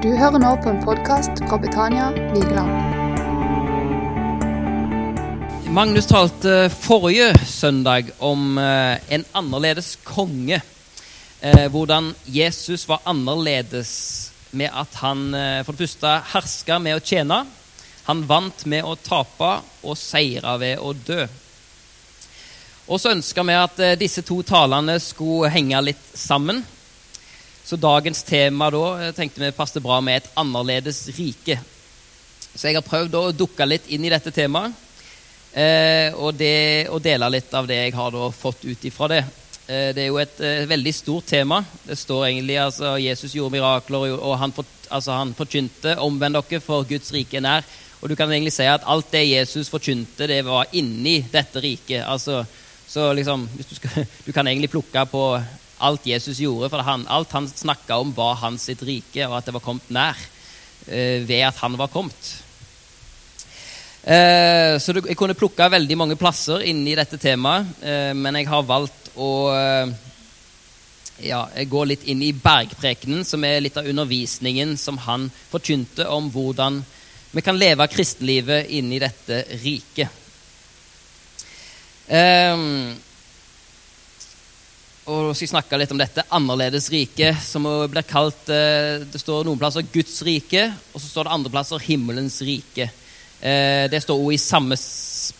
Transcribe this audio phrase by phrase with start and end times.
[0.00, 2.70] Du hører nå på en podkast fra Betania Vigeland.
[5.76, 10.62] Magnus talte forrige søndag om eh, en annerledes konge.
[11.44, 13.92] Eh, hvordan Jesus var annerledes
[14.56, 17.42] med at han eh, for det første herska med å tjene.
[18.08, 19.52] Han vant med å tape
[19.84, 21.28] og seira ved å dø.
[22.88, 26.64] Og så ønska vi at eh, disse to talene skulle henge litt sammen.
[27.64, 31.58] Så dagens tema da jeg tenkte vi passet bra med et annerledes rike.
[32.54, 34.74] Så jeg har prøvd å dukke litt inn i dette temaet
[35.52, 39.20] eh, og, det, og, dele litt av det jeg har fått ut ifra det.
[39.70, 41.60] Eh, det er jo et eh, veldig stort tema.
[41.84, 46.60] Det står egentlig altså Jesus gjorde mirakler, og han, fort, altså, han forkynte 'omvend dere,
[46.64, 47.70] for Guds rike er nær'.
[48.00, 52.02] Og du kan egentlig si at alt det Jesus forkynte, det var inni dette riket.
[52.06, 52.44] Altså,
[52.88, 55.24] så liksom, du, skal, du kan egentlig plukke på
[55.80, 56.70] alt Jesus gjorde.
[56.72, 59.90] For han, alt han snakka om, var hans sitt rike, og at det var kommet
[59.92, 60.20] nær
[60.86, 62.36] eh, ved at han var kommet.
[64.00, 68.48] Eh, så du, jeg kunne plukka veldig mange plasser inni dette temaet, eh, men jeg
[68.48, 69.92] har valgt å eh,
[71.26, 76.30] ja, gå litt inn i bergprekenen, som er litt av undervisningen som han forkynte om
[76.32, 76.80] hvordan
[77.30, 80.16] vi kan leve kristenlivet inni dette riket.
[82.10, 82.96] Um,
[85.10, 89.58] og skal snakke litt om dette annerledes rike, som blir kalt eh, Det står noen
[89.60, 92.86] plasser Guds rike, og så står det andre plasser himmelens rike.
[93.40, 94.62] Eh, det står også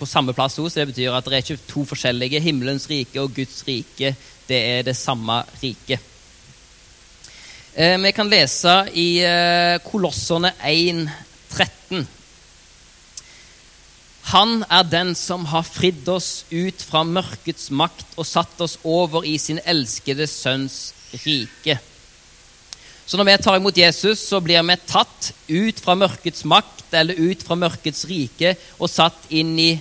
[0.00, 2.42] på samme plass også, så det betyr at det er ikke to forskjellige.
[2.42, 4.14] Himmelens rike og Guds rike,
[4.48, 6.08] det er det samme riket.
[7.74, 9.10] Eh, vi kan lese i
[9.86, 11.04] Kolosserne 1,
[11.54, 12.08] 13.
[14.30, 19.24] Han er den som har fridd oss ut fra mørkets makt og satt oss over
[19.26, 20.92] i sin elskede sønns
[21.24, 21.80] rike.
[23.10, 27.18] Så når vi tar imot Jesus, så blir vi tatt ut fra mørkets makt eller
[27.18, 29.72] ut fra mørkets rike og satt inn i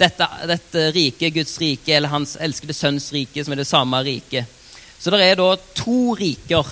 [0.00, 4.48] dette, dette riket, Guds rike, eller hans elskede sønns rike, som er det samme riket.
[4.96, 6.64] Så det er da to riker.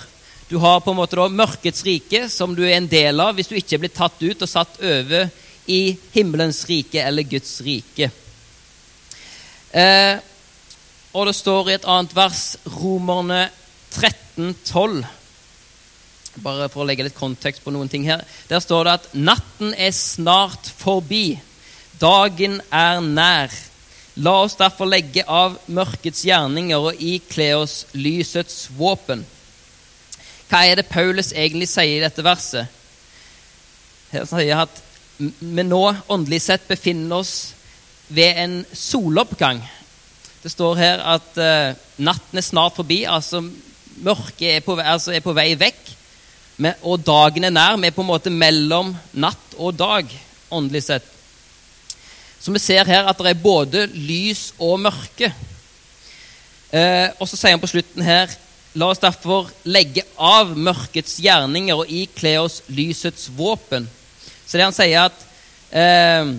[0.49, 3.51] Du har på en måte da mørkets rike, som du er en del av hvis
[3.51, 5.29] du ikke blir tatt ut og satt over
[5.69, 8.09] i himmelens rike eller Guds rike.
[9.69, 10.17] Eh,
[11.13, 12.43] og det står i et annet vers,
[12.79, 13.47] Romerne
[13.93, 15.05] 13, 12.
[16.43, 18.23] Bare for å legge litt kontekst på noen ting her.
[18.49, 21.39] Der står det at natten er snart forbi.
[22.01, 23.53] Dagen er nær.
[24.19, 29.23] La oss derfor legge av mørkets gjerninger og ikle oss lysets våpen.
[30.49, 32.67] Hva er det Paulus egentlig sier i dette verset?
[34.09, 34.81] Her sier at
[35.19, 37.33] vi nå åndelig sett befinner oss
[38.07, 39.59] ved en soloppgang.
[40.39, 43.43] Det står her at uh, natten er snart forbi, altså
[43.99, 45.95] mørket er på, altså er på vei vekk.
[46.59, 47.77] Med, og dagen er nær.
[47.79, 50.09] Vi er på en måte mellom natt og dag,
[50.51, 51.05] åndelig sett.
[52.39, 55.31] Så vi ser her at det er både lys og mørke.
[56.71, 58.31] Eh, og så sier han på slutten her
[58.77, 63.87] La oss derfor legge av mørkets gjerninger og ikle oss lysets våpen.
[64.49, 65.25] Så det han sier at
[65.69, 66.31] eh,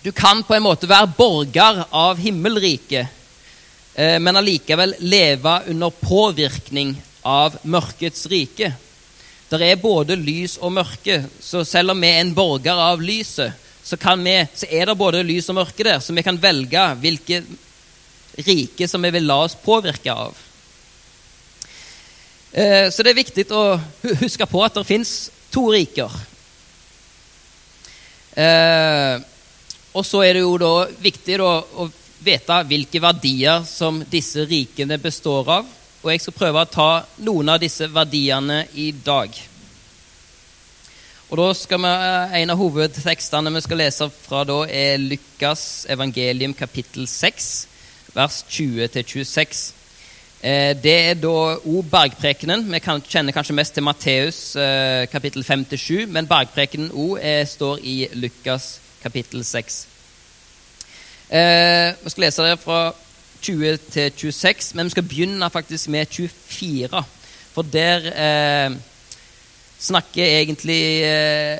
[0.00, 3.10] du kan på en måte være borger av himmelriket,
[3.92, 6.94] eh, men allikevel leve under påvirkning
[7.28, 8.72] av mørkets rike.
[9.48, 13.52] Det er både lys og mørke, så selv om vi er en borger av lyset,
[13.84, 17.44] så, vi, så er det både lys og mørke der, så vi kan velge hvilket
[18.48, 20.36] rike som vi vil la oss påvirke av.
[22.52, 23.76] Eh, så det er viktig å
[24.22, 25.14] huske på at det fins
[25.52, 26.12] to riker.
[28.38, 29.20] Eh,
[29.98, 30.72] og så er det jo da
[31.02, 31.88] viktig da, å
[32.22, 35.76] vite hvilke verdier som disse rikene består av.
[35.98, 36.90] Og jeg skal prøve å ta
[37.26, 39.34] noen av disse verdiene i dag.
[41.28, 45.84] Og da skal vi, eh, En av hovedtekstene vi skal lese fra da, er Lukas
[45.88, 47.66] evangelium kapittel 6,
[48.14, 49.72] vers 20-26.
[50.38, 52.62] Eh, det er da òg bergprekenen.
[52.70, 52.78] Vi
[53.10, 57.18] kjenner kanskje mest til Matteus eh, kapittel 5-7, men bergprekenen òg
[57.50, 59.86] står i Lukas kapittel 6.
[61.28, 62.94] Eh, vi skal lese det fra
[63.42, 67.02] 20 til 26, men vi skal begynne faktisk med 24.
[67.52, 68.76] For der eh,
[69.78, 71.58] snakker egentlig eh,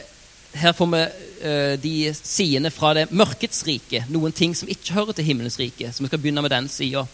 [0.54, 1.00] Her får vi
[1.42, 4.04] eh, de sidene fra det mørkets rike.
[4.08, 5.90] Noen ting som ikke hører til himmelens rike.
[5.92, 7.04] Så vi skal begynne med den sida.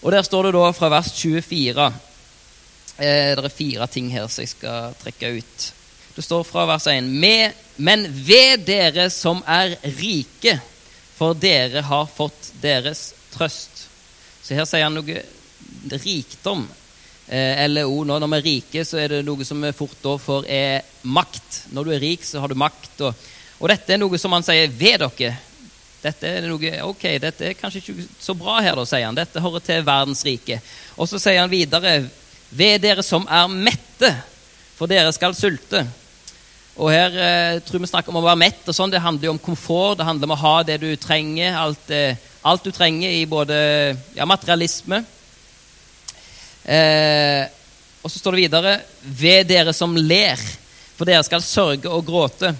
[0.00, 1.86] Og Der står det da fra vers 24
[2.98, 5.66] eh, Det er fire ting her som jeg skal trekke ut.
[6.16, 7.04] Det står fra vers 1.:
[7.76, 10.58] Men ved dere som er rike,
[11.16, 13.86] for dere har fått deres trøst.
[14.42, 15.20] Så her sier han noe
[15.92, 16.64] rikdom.
[17.28, 20.16] Eh, LO nå, Når vi er rike, så er det noe som vi fort da
[20.18, 21.66] får er makt.
[21.70, 23.00] Når du er rik, så har du makt.
[23.00, 23.14] Og,
[23.60, 25.36] og dette er noe som han sier ved dere.
[26.00, 29.18] Dette er noe, ok, dette er kanskje ikke så bra her, da, sier han.
[29.18, 30.60] Dette hører til verdens rike.
[30.96, 31.98] Og så sier han videre
[32.50, 34.14] ved dere som er mette,
[34.78, 35.84] for dere skal sulte.
[36.80, 38.64] Og her eh, tror vi snakker om å være mett.
[38.64, 41.58] og sånn, Det handler jo om komfort, det handler om å ha det du trenger.
[41.60, 43.56] Alt, eh, alt du trenger i både
[44.16, 45.04] ja, materialisme
[46.64, 47.46] Eh,
[48.00, 50.40] og så står det videre ved dere som ler,
[50.96, 52.52] for dere skal sørge og gråte.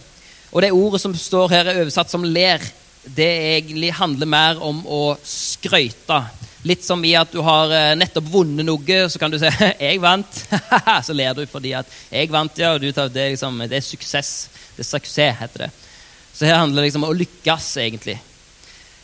[0.50, 2.64] Og det ordet som står her, er oversatt som ler.
[3.04, 6.20] Det egentlig handler mer om å skryte.
[6.68, 9.48] Litt som i at du har eh, nettopp vunnet noe, så kan du si
[9.80, 10.42] 'jeg vant'.
[11.06, 13.86] så ler du fordi at 'jeg vant', ja, og du tar, det, liksom, det er
[13.86, 14.50] suksess.
[14.76, 15.70] Det er suksess, heter det.
[16.32, 18.18] Så her handler det liksom om å lykkes, egentlig.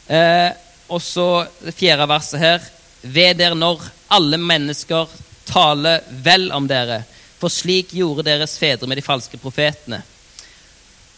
[0.06, 0.52] Eh,
[0.88, 2.68] og så det fjerde verset her.
[3.02, 3.82] Ved dere når
[4.12, 5.08] alle mennesker
[5.46, 7.02] taler vel om dere,
[7.40, 10.02] for slik gjorde deres fedre med de falske profetene.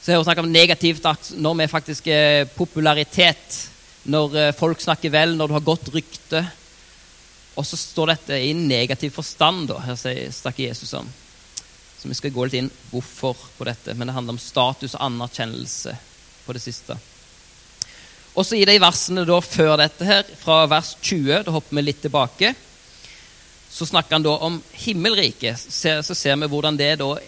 [0.09, 1.05] Så jeg snakker om negativt
[1.37, 3.59] når vi faktisk er popularitet,
[4.09, 6.41] når eh, folk snakker vel, når du har godt rykte.
[7.61, 9.77] Og så står dette i negativ forstand, da.
[9.85, 10.01] Her
[10.33, 11.13] snakker Jesus om.
[12.01, 13.93] Så vi skal gå litt inn hvorfor på dette.
[13.93, 15.93] Men det handler om status og anerkjennelse
[16.47, 16.97] på det siste.
[18.33, 21.85] Og så i de versene da før dette her, fra vers 20, da hopper vi
[21.85, 22.57] litt tilbake,
[23.69, 25.69] så snakker han da om himmelriket.
[25.69, 27.19] Så ser vi hvordan det da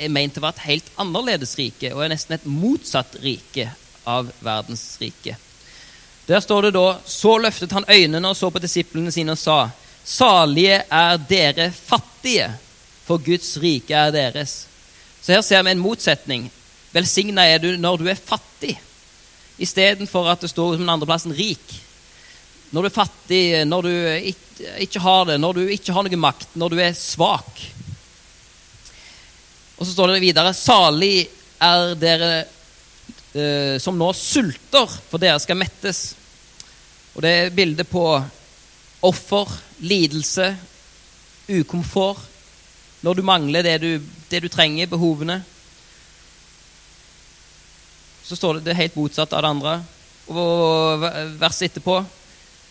[0.00, 3.68] er ment til å være et helt annerledes rike, og er nesten et motsatt rike
[4.08, 5.36] av verdens rike.
[6.26, 9.70] Der står det da Så løftet han øynene og så på disiplene sine og sa:"
[10.04, 12.50] Salige er dere fattige,
[13.06, 14.66] for Guds rike er deres.
[15.22, 16.50] Så her ser vi en motsetning.
[16.92, 18.78] Velsigna er du når du er fattig
[19.60, 21.74] istedenfor at det står som den andre plassen rik.
[22.70, 23.92] Når du er fattig, når du
[24.86, 27.60] ikke har det, når du ikke har noe makt, når du er svak.
[29.80, 31.24] Og så står det videre Salig
[31.60, 32.32] er dere
[33.32, 36.02] eh, som nå sulter, for dere skal mettes.
[37.16, 38.04] Og det er bildet på
[39.08, 40.52] offer, lidelse,
[41.48, 42.20] ukomfort.
[43.00, 43.90] Når du mangler det du,
[44.28, 45.40] det du trenger, behovene
[48.30, 49.72] så står det det helt motsatt av det andre.
[50.30, 51.02] Og
[51.40, 51.96] verset etterpå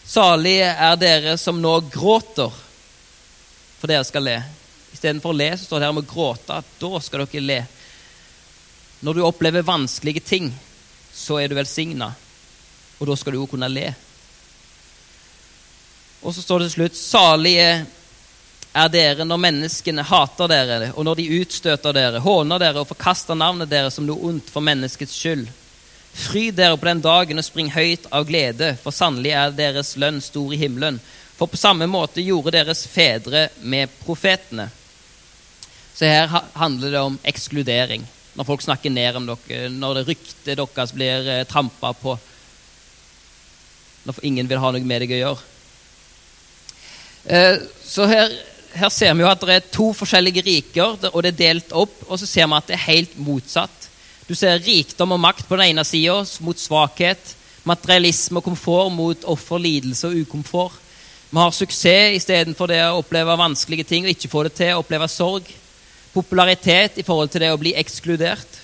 [0.07, 2.53] Salig er dere som nå gråter,
[3.77, 4.37] for dere skal le.
[4.93, 6.61] Istedenfor å le, så står det her om å gråte.
[6.79, 7.59] Da skal dere le.
[9.05, 10.51] Når du opplever vanskelige ting,
[11.13, 12.11] så er du velsigna,
[12.99, 13.87] og da skal du jo kunne le.
[16.19, 17.69] Og så står det til slutt Salige
[18.79, 23.39] er dere når menneskene hater dere, og når de utstøter dere, håner dere og forkaster
[23.39, 25.47] navnet deres som noe ondt for menneskets skyld.
[26.13, 30.19] Fryd dere på den dagen og spring høyt av glede, for sannelig er deres lønn
[30.21, 30.99] stor i himmelen.
[31.39, 34.67] For på samme måte gjorde deres fedre med profetene.
[35.99, 38.05] Så her handler det om ekskludering.
[38.39, 42.13] Når folk snakker ned om dere, når det ryktet deres blir eh, trampa på.
[44.07, 45.49] Når ingen vil ha noe med deg å gjøre.
[47.27, 48.31] Eh, så her
[48.77, 51.95] her ser vi jo at det er to forskjellige riker, og det er delt opp.
[52.07, 53.87] Og så ser vi at det er helt motsatt.
[54.29, 57.33] Du ser rikdom og makt på den ene sida mot svakhet.
[57.67, 60.77] Materialisme og komfort mot offer, lidelse og ukomfort.
[61.29, 65.09] Vi har suksess istedenfor det å oppleve vanskelige ting og ikke få det til, oppleve
[65.11, 65.49] sorg.
[66.13, 68.59] Popularitet i forhold til det å bli ekskludert.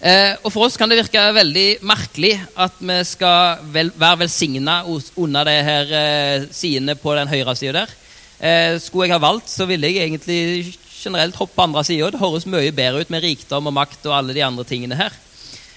[0.00, 4.78] Eh, og For oss kan det virke veldig merkelig at vi skal vel, være velsigna
[4.88, 7.92] under det her eh, sidene på den høyre sida der.
[8.40, 12.08] Eh, skulle jeg ha valgt, så ville jeg egentlig generelt hoppe på andre sida.
[12.14, 15.12] Det høres mye bedre ut med rikdom og makt og alle de andre tingene her.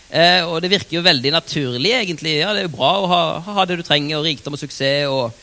[0.07, 2.37] Eh, og det virker jo veldig naturlig, egentlig.
[2.39, 3.21] Ja, det er jo bra å ha,
[3.57, 5.09] ha det du trenger, og rikdom og suksess.
[5.11, 5.35] Og,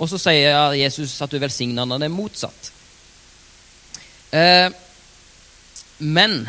[0.00, 2.72] og så sier Jesus at du er velsigna når det er motsatt.
[4.30, 4.68] Eh,
[5.98, 6.42] men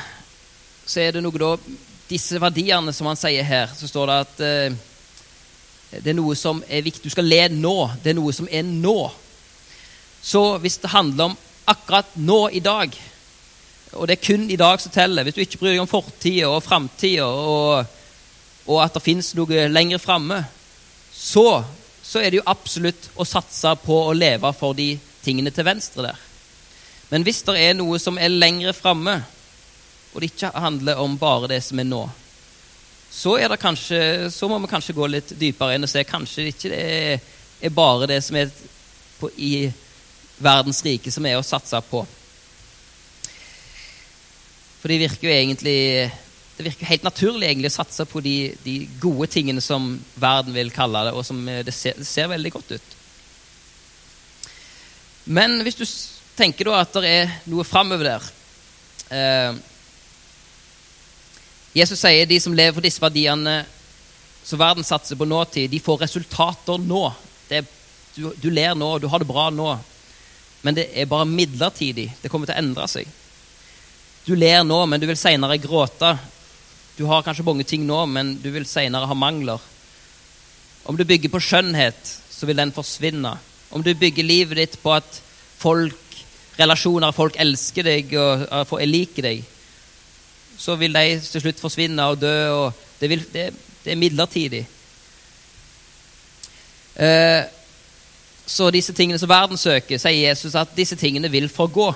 [0.86, 1.56] så er det noe da
[2.12, 4.80] Disse verdiene som han sier her, så står det at eh,
[6.04, 7.06] det er noe som er viktig.
[7.06, 7.76] Du skal le nå.
[8.04, 8.98] Det er noe som er nå.
[10.24, 11.38] Så hvis det handler om
[11.72, 12.96] akkurat nå i dag,
[13.92, 16.48] og det er kun i dag som teller Hvis du ikke bryr deg om fortida
[16.48, 17.86] og framtida, og,
[18.68, 20.40] og, at det fins noe lenger framme,
[21.12, 21.64] så,
[22.04, 24.94] så, er det jo absolutt å satse på å leve for de
[25.26, 26.28] tingene til venstre der.
[27.12, 29.18] Men hvis det er noe som er lengre framme,
[30.12, 32.06] og det ikke handler om bare det som er nå,
[33.12, 36.54] så, er kanskje, så må vi kanskje gå litt dypere inn og se kanskje det
[36.54, 37.24] ikke er,
[37.60, 38.52] er bare det som er
[39.20, 39.68] på, i
[40.42, 42.06] verdens rike som er å satse på.
[44.80, 45.80] For det virker jo egentlig
[46.62, 50.72] det virker helt naturlig egentlig å satse på de, de, gode tingene som verden vil
[50.74, 52.98] kalle det, og som det ser, det ser veldig godt ut.
[55.26, 55.86] Men hvis du
[56.42, 58.30] tenker da at det er noe framover der
[59.14, 59.60] eh,
[61.78, 63.62] Jesus sier de som lever for disse verdiene
[64.44, 67.06] som verden satser på nåtid, de får resultater nå.
[67.48, 67.62] Det
[68.16, 69.70] du, du ler nå, du har det bra nå.
[70.62, 72.10] Men det er bare midlertidig.
[72.22, 73.08] Det kommer til å endre seg.
[74.26, 76.12] Du ler nå, men du vil seinere gråte.
[76.98, 79.62] Du har kanskje mange ting nå, men du vil seinere ha mangler.
[80.84, 83.38] Om du bygger på skjønnhet, så vil den forsvinne.
[83.72, 85.22] Om du bygger livet ditt på at
[85.62, 85.98] folk,
[86.60, 89.44] relasjoner, folk elsker deg og og liker deg,
[90.58, 92.36] så vil de til slutt forsvinne og dø.
[92.50, 93.50] og Det, vil, det,
[93.84, 94.66] det er midlertidig.
[96.96, 97.44] Eh,
[98.46, 101.88] så disse tingene som verden søker, sier Jesus at disse tingene vil forgå.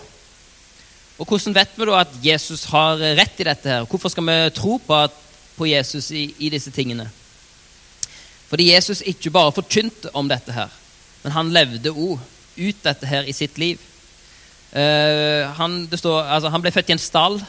[1.18, 3.70] Og Hvordan vet vi da at Jesus har rett i dette?
[3.70, 3.86] her?
[3.86, 5.12] Hvorfor skal vi tro på, at,
[5.56, 7.10] på Jesus i, i disse tingene?
[8.50, 10.72] Fordi Jesus ikke bare forkynte om dette her,
[11.24, 12.20] men han levde òg
[12.56, 13.80] ut dette her i sitt liv.
[14.72, 17.40] Eh, han, står, altså, han ble født i en stall.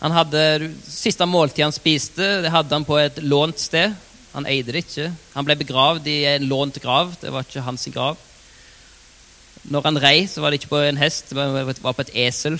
[0.00, 3.92] Han hadde, Siste måltid han spiste, det hadde han på et lånt sted.
[4.32, 5.10] Han eide det ikke.
[5.34, 7.12] Han ble begravd i en lånt grav.
[7.20, 8.18] Det var ikke hans grav.
[9.70, 12.14] Når han rei, så var det ikke på en hest, det var var på et
[12.28, 12.56] esel.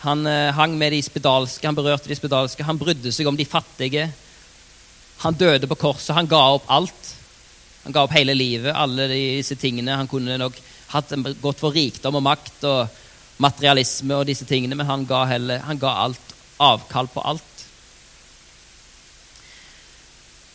[0.00, 3.48] Han eh, hang med de spedalske, han berørte de spedalske, han brydde seg om de
[3.48, 4.10] fattige.
[5.20, 7.14] Han døde på korset, han ga opp alt.
[7.84, 9.96] Han ga opp hele livet, alle disse tingene.
[9.96, 10.56] Han kunne nok
[10.92, 12.98] hatt en, gått for rikdom og makt og
[13.40, 17.46] materialisme og disse tingene, men han ga, heller, han ga alt, avkall på alt.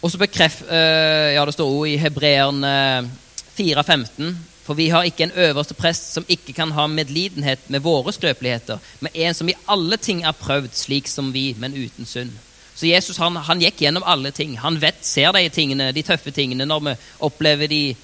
[0.06, 3.10] Og så bekreft, eh, ja, Det står også i Hebreerne
[3.58, 8.14] 4,15.: For vi har ikke en øverste prest som ikke kan ha medlidenhet med våre
[8.14, 12.32] skrøpeligheter, men en som i alle ting er prøvd slik som vi, men uten synd.
[12.76, 14.58] Så Jesus han, han gikk gjennom alle ting.
[14.60, 17.96] Han vet, ser de tingene, de tøffe tingene når vi opplever de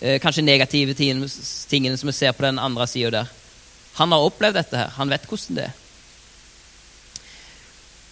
[0.00, 3.32] kanskje negative tingene, som vi ser på den andre sida der.
[3.98, 4.92] Han har opplevd dette her.
[4.96, 5.78] Han vet hvordan det er.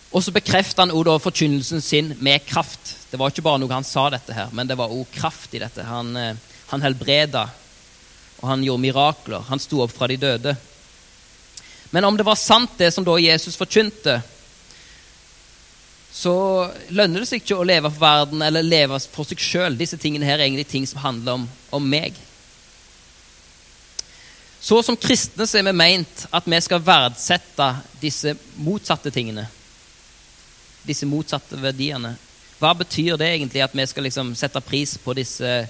[0.09, 2.95] Og så bekrefter han også forkynnelsen sin med kraft.
[3.11, 5.61] Det var ikke bare noe han sa dette her, men det var òg kraft i
[5.61, 5.85] dette.
[5.85, 6.37] Han, eh,
[6.73, 7.45] han helbreda,
[8.40, 9.45] og han gjorde mirakler.
[9.49, 10.57] Han sto opp fra de døde.
[11.90, 14.21] Men om det var sant, det som da Jesus forkynte,
[16.12, 16.34] så
[16.88, 19.76] lønner det seg ikke å leve for verden eller leve for seg sjøl.
[19.78, 22.16] Disse tingene her er egentlig ting som handler om, om meg.
[24.60, 27.68] Så som kristne så er vi meint at vi skal verdsette
[28.00, 29.46] disse motsatte tingene.
[30.88, 32.16] Disse motsatte verdiene.
[32.58, 35.60] Hva betyr det egentlig at vi skal liksom sette pris på disse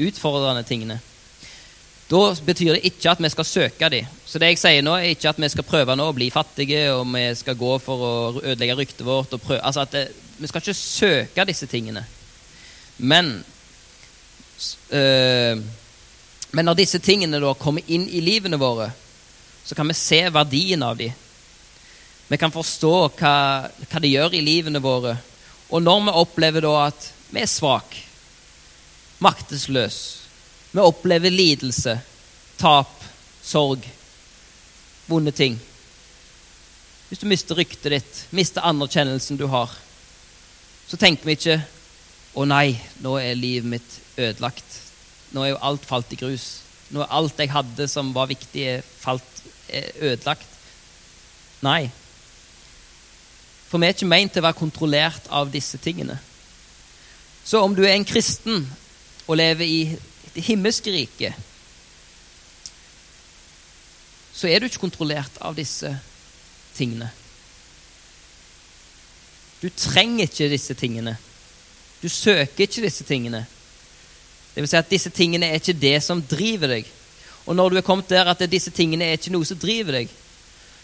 [0.00, 0.96] utfordrende tingene?
[2.12, 4.08] Da betyr det ikke at vi skal søke dem.
[4.28, 6.82] Så det jeg sier nå, er ikke at vi skal prøve nå å bli fattige,
[6.92, 9.32] og vi skal gå for å ødelegge ryktet vårt.
[9.32, 12.04] altså at det, Vi skal ikke søke disse tingene.
[12.98, 13.44] Men
[14.90, 15.62] øh,
[16.52, 18.90] Men når disse tingene da kommer inn i livene våre,
[19.64, 21.12] så kan vi se verdien av dem.
[22.28, 25.16] Vi kan forstå hva, hva det gjør i livene våre.
[25.70, 28.04] Og når vi opplever da at vi er svake,
[29.18, 30.21] maktesløse,
[30.72, 31.98] vi opplever lidelse,
[32.58, 32.92] tap,
[33.42, 33.84] sorg,
[35.06, 35.58] vonde ting
[37.08, 39.68] Hvis du mister ryktet ditt, mister anerkjennelsen du har,
[40.88, 41.58] så tenker vi ikke
[42.32, 44.78] 'Å nei, nå er livet mitt ødelagt'.
[45.32, 46.62] Nå er jo alt falt i grus.
[46.88, 50.48] Nå er alt jeg hadde som var viktig, falt, er ødelagt.
[51.60, 51.90] Nei.
[53.68, 56.18] For vi er ikke meint til å være kontrollert av disse tingene.
[57.44, 58.66] Så om du er en kristen
[59.26, 59.98] og lever i
[60.34, 61.34] himmelske riket,
[64.32, 65.90] så er du ikke kontrollert av disse
[66.76, 67.10] tingene.
[69.62, 71.14] Du trenger ikke disse tingene.
[72.02, 73.44] Du søker ikke disse tingene.
[74.54, 76.88] Det vil si at disse tingene er ikke det som driver deg.
[77.46, 80.10] Og når du er kommet der at disse tingene er ikke noe som driver deg,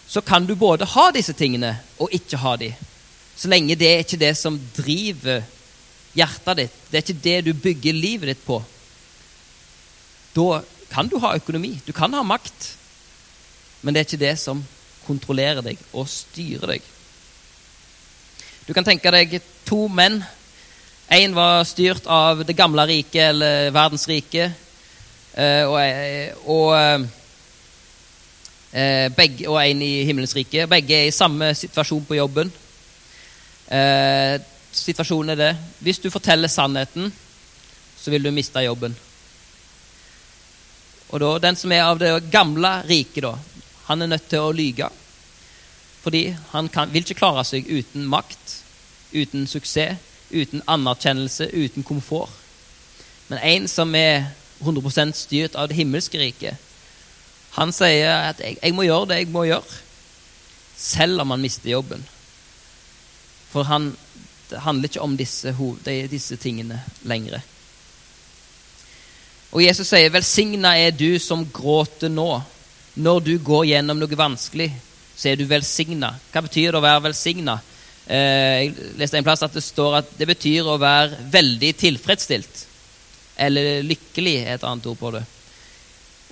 [0.08, 2.70] så kan du både ha disse tingene og ikke ha de.
[3.36, 5.42] Så lenge det er ikke det som driver
[6.16, 6.78] hjertet ditt.
[6.88, 8.62] Det er ikke det du bygger livet ditt på.
[10.38, 12.72] Da kan du ha økonomi, du kan ha makt,
[13.82, 14.62] men det er ikke det som
[15.06, 16.88] kontrollerer deg og styrer deg.
[18.68, 20.20] Du kan tenke deg to menn.
[21.10, 24.50] Én var styrt av det gamle riket, eller verdens rike.
[25.38, 25.78] og,
[26.44, 27.06] og,
[28.72, 30.66] eh, begge, og en i himmelens rike.
[30.66, 32.52] Begge er i samme situasjon på jobben.
[33.70, 34.40] Eh,
[34.72, 37.12] situasjonen er det Hvis du forteller sannheten,
[37.96, 38.96] så vil du miste jobben.
[41.08, 43.34] Og da, Den som er av det gamle riket, da,
[43.88, 44.90] han er nødt til å lyge.
[46.02, 48.58] Fordi han kan, vil ikke klare seg uten makt,
[49.12, 49.96] uten suksess,
[50.28, 52.32] uten anerkjennelse, uten komfort.
[53.28, 54.28] Men en som er
[54.60, 56.56] 100% styrt av det himmelske riket.
[57.56, 59.78] Han sier at jeg, jeg, må gjøre det jeg må gjøre,
[60.78, 62.04] selv om han mister jobben.
[63.48, 63.94] For han,
[64.50, 65.54] det handler ikke om disse,
[66.12, 67.40] disse tingene lenger.
[69.52, 72.42] Og Jesus sier, 'Velsigna er du som gråter nå.'
[72.98, 74.72] Når du går gjennom noe vanskelig,
[75.14, 76.16] så er du velsigna.
[76.32, 77.60] Hva betyr det å være velsigna?
[78.08, 82.64] Eh, jeg leste en plass at det står at det betyr å være veldig tilfredsstilt.
[83.38, 85.22] Eller lykkelig, er et annet ord på det.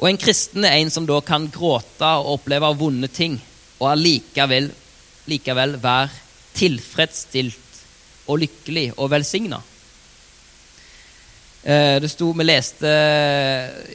[0.00, 3.38] Og en kristen er en som da kan gråte og oppleve vonde ting,
[3.78, 4.72] og allikevel
[5.30, 6.10] likevel være
[6.56, 7.80] tilfredsstilt
[8.26, 9.62] og lykkelig og velsigna.
[11.66, 12.90] Eh, det sto, Vi leste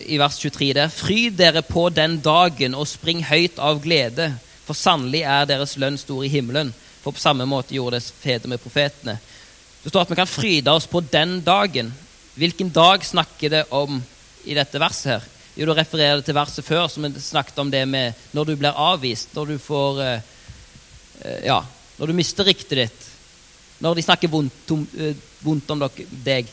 [0.03, 4.33] i vers 23 der Fryd dere på den dagen og spring høyt av glede,
[4.65, 6.73] for sannelig er deres lønn stor i himmelen.
[6.99, 9.15] For på samme måte gjorde det fedre med profetene.
[9.83, 11.93] Det står at vi kan fryde oss på den dagen.
[12.35, 14.03] Hvilken dag snakker det om
[14.43, 15.13] i dette verset?
[15.13, 15.23] her?
[15.55, 18.75] Jo, Da refererer det til verset før, som snakket om det med når du blir
[18.75, 20.21] avvist, når du får eh,
[21.23, 21.63] eh Ja,
[21.97, 23.11] når du mister riktet ditt,
[23.79, 25.89] når de snakker vondt eh, vondt om
[26.25, 26.51] deg.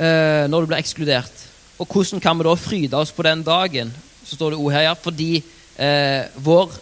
[0.00, 1.42] Eh, når du blir ekskludert.
[1.80, 3.90] Og hvordan kan vi da fryde oss på den dagen?
[4.24, 5.42] Så står det ord her, ja, fordi
[5.76, 6.72] eh, vår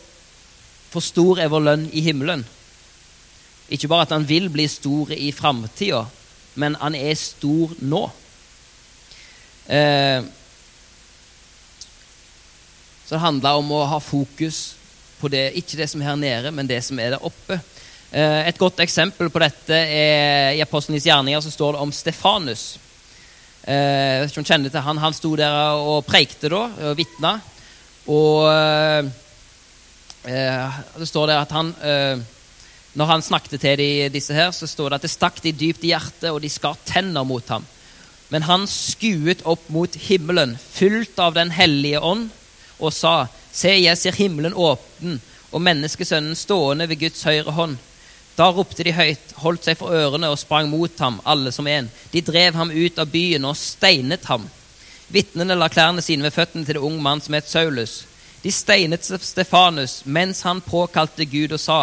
[0.88, 2.46] For stor er vår lønn i himmelen.
[3.68, 6.06] Ikke bare at han vil bli stor i framtida,
[6.56, 8.00] men han er stor nå.
[9.68, 10.24] Eh,
[13.04, 14.62] så det handler om å ha fokus
[15.20, 17.60] på det, ikke det som er her nede, men det som er der oppe.
[18.08, 22.78] Eh, et godt eksempel på dette er i Apostlenes gjerninger så står det om Stefanus.
[23.66, 27.38] Eh, jeg vet kjenner til Han Han sto der og preikte da, og vitna.
[28.08, 29.08] Og eh,
[30.30, 31.74] eh, det står der at han
[32.94, 35.84] Når han snakket til de, disse her, så står det at det stakk de dypt
[35.84, 37.66] i hjertet, og de skar tenner mot ham.
[38.28, 42.30] Men han skuet opp mot himmelen, fylt av Den hellige ånd,
[42.78, 47.78] og sa:" Se, jeg ser himmelen åpen og menneskesønnen stående ved Guds høyre hånd.
[48.38, 51.88] Da ropte de høyt, holdt seg for ørene og sprang mot ham, alle som en.
[52.12, 54.44] De drev ham ut av byen og steinet ham.
[55.10, 58.04] Vitnene la klærne sine ved føttene til det unge mann som het Saulus.
[58.44, 61.80] De steinet Stefanus mens han påkalte Gud og sa,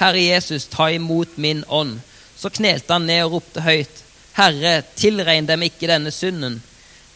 [0.00, 1.98] Herre Jesus, ta imot min ånd.
[2.38, 4.04] Så knelte han ned og ropte høyt,
[4.38, 6.62] Herre, tilregn dem ikke denne synden.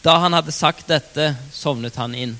[0.03, 2.37] Da han hadde sagt dette, sovnet han inn.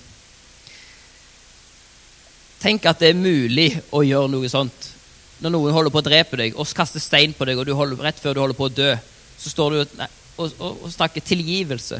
[2.61, 4.93] Tenk at det er mulig å gjøre noe sånt
[5.41, 8.01] når noen holder på å drepe deg og kaster stein på deg, og du holder,
[8.05, 8.91] rett før du holder på å dø,
[9.39, 10.03] så står du og,
[10.37, 11.99] og, og snakker tilgivelse.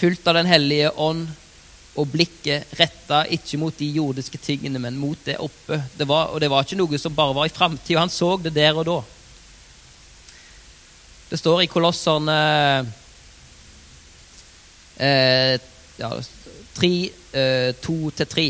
[0.00, 1.28] Fylt av Den hellige ånd
[1.98, 5.82] og blikket retta ikke mot de jordiske tingene, men mot det oppe.
[5.98, 8.00] Det var, og det var ikke noe som bare var i framtida.
[8.00, 8.98] Han så det der og da.
[11.30, 12.38] Det står i Kolosserne
[14.98, 15.58] eh,
[16.00, 16.10] ja,
[16.78, 16.90] 3,
[17.38, 18.48] eh, 2-3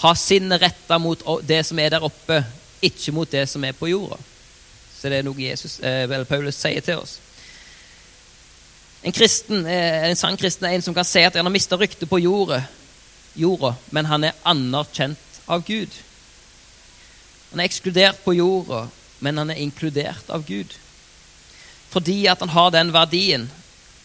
[0.00, 2.40] ha sinnet retta mot det som er der oppe,
[2.80, 4.16] ikke mot det som er på jorda.
[4.96, 7.18] Så det er noe Jesus, eh, eller Paulus sier til oss.
[9.02, 11.76] En, kristen, eh, en sann kristen er en som kan si at han har mista
[11.80, 12.62] ryktet på jorda,
[13.36, 15.92] jorda, men han er anerkjent av Gud.
[17.50, 18.86] Han er ekskludert på jorda,
[19.20, 20.72] men han er inkludert av Gud.
[21.90, 23.48] Fordi at han har den verdien,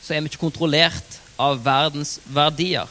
[0.02, 2.90] så er vi ikke kontrollert av verdens verdier.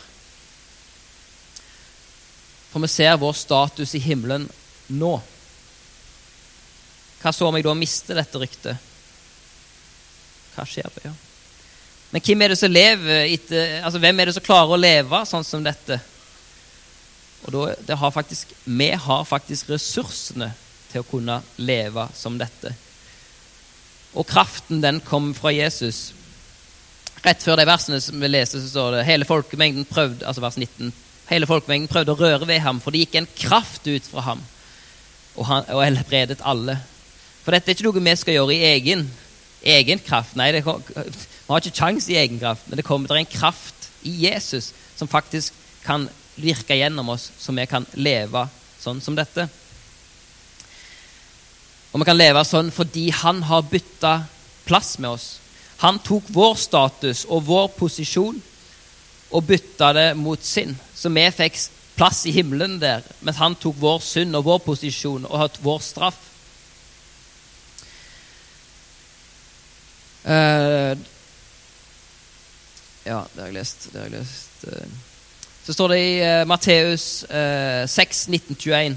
[2.75, 4.49] For vi ser vår status i himmelen
[4.91, 5.13] nå.
[7.23, 8.89] Hva så om jeg da mister dette ryktet?
[10.57, 11.05] Hva skjer da?
[11.05, 11.13] Ja?
[12.11, 15.21] Men hvem er det som lever etter, altså hvem er det som klarer å leve
[15.31, 16.01] sånn som dette?
[17.45, 17.55] Og
[17.87, 20.51] da, har faktisk, Vi har faktisk ressursene
[20.91, 22.75] til å kunne leve som dette.
[24.19, 26.09] Og kraften, den kom fra Jesus.
[27.23, 30.59] Rett før de versene som vi leser, så står det hele folkemengden prøvde, altså vers
[30.59, 30.91] 19,
[31.31, 34.43] Hele folkemengden prøvde å røre ved ham, for det gikk en kraft ut fra ham,
[35.35, 36.77] og han og helbredet alle.
[37.45, 39.07] For dette er ikke noe vi skal gjøre i egen,
[39.77, 40.37] egen kraft.
[40.37, 43.89] Nei, det, vi har ikke kjangs i egen kraft, men det kommer til en kraft
[44.05, 46.07] i Jesus som faktisk kan
[46.37, 48.47] virke gjennom oss, så vi kan leve
[48.81, 49.47] sånn som dette.
[51.93, 54.17] Og vi kan leve sånn fordi han har bytta
[54.67, 55.29] plass med oss.
[55.85, 58.41] Han tok vår status og vår posisjon
[59.35, 60.75] og bytta det mot sin.
[61.05, 61.59] Så vi fikk
[61.99, 65.83] plass i himmelen der, mens han tok vår synd og vår posisjon og hatt vår
[65.85, 66.21] straff.
[70.25, 70.97] Uh,
[73.05, 73.85] ja, det har jeg lest.
[73.93, 74.65] Det har jeg lest.
[74.65, 75.11] Uh,
[75.67, 78.97] så står det i uh, Matteus uh, 6, 1921,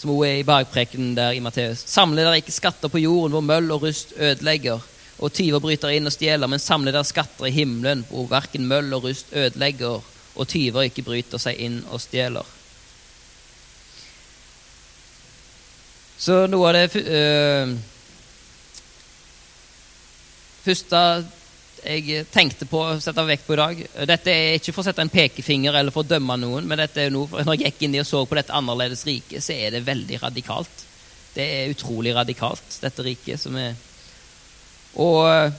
[0.00, 1.84] som også er i bergprekenen der i Matteus.
[1.86, 4.82] Samle dere ikke skatter på jorden hvor møll og rust ødelegger,
[5.22, 8.90] og tyver bryter inn og stjeler, men samle dere skatter i himmelen, hvor verken møll
[8.98, 10.02] og rust ødelegger,
[10.34, 12.46] og tyver ikke bryter seg inn og stjeler.
[16.24, 17.72] Så noe av det øh,
[20.64, 21.00] første
[21.84, 25.04] jeg tenkte på å sette vekk på i dag Dette er ikke for å sette
[25.04, 27.84] en pekefinger eller for å dømme noen, men dette er noe, for når jeg gikk
[27.84, 30.84] inn i og så på dette annerledes riket, så er det veldig radikalt.
[31.34, 33.42] Det er utrolig radikalt, dette riket.
[33.42, 33.74] som er
[34.94, 35.52] og,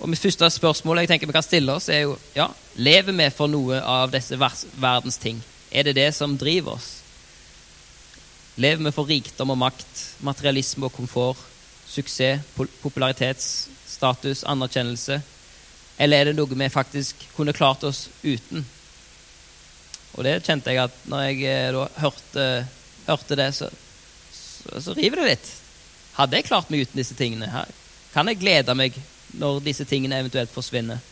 [0.00, 3.28] og mitt første spørsmål jeg tenker vi kan stille oss, er jo ja, lever vi
[3.34, 5.40] for noe av disse verdens ting?
[5.70, 6.90] Er det det som driver oss?
[8.60, 11.40] Lever vi for rikdom og makt, materialisme og komfort,
[11.90, 12.42] suksess,
[12.82, 15.20] popularitetsstatus, anerkjennelse?
[15.98, 18.66] Eller er det noe vi faktisk kunne klart oss uten?
[20.14, 22.46] Og det kjente jeg at når jeg eh, da hørte,
[23.06, 23.70] hørte det, så,
[24.30, 25.50] så, så river det litt.
[26.14, 27.50] Hadde jeg klart meg uten disse tingene?
[27.50, 27.70] her?
[28.14, 28.94] Kan jeg glede meg
[29.38, 31.02] når disse tingene eventuelt forsvinner?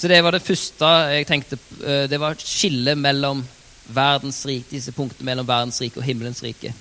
[0.00, 3.42] Så det var det første jeg tenkte eh, Det var et skille mellom
[3.90, 6.72] verdens rike, disse punktene mellom verdens rike og himmelens rike.